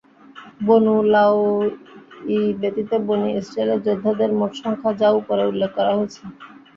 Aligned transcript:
বনু 0.65 0.95
লাওয়ী 1.13 2.39
ব্যতীত 2.59 2.91
বনী 3.07 3.29
ইসরাঈলের 3.33 3.79
যোদ্ধাদের 3.85 4.31
মোট 4.39 4.51
সংখ্যা 4.61 4.91
যা 4.99 5.09
উপরে 5.19 5.43
উল্লেখ 5.47 5.71
করা 5.77 5.91
হয়েছে। 5.97 6.21